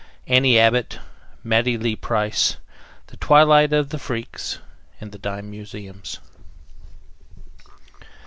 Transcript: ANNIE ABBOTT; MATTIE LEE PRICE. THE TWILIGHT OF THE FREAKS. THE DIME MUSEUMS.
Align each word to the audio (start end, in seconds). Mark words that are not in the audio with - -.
ANNIE 0.25 0.57
ABBOTT; 0.57 0.97
MATTIE 1.43 1.77
LEE 1.77 1.95
PRICE. 1.95 2.57
THE 3.05 3.17
TWILIGHT 3.17 3.71
OF 3.71 3.89
THE 3.89 3.99
FREAKS. 3.99 4.57
THE 4.99 5.19
DIME 5.19 5.51
MUSEUMS. 5.51 6.17